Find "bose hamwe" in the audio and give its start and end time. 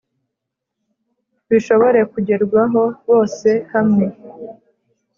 3.07-4.05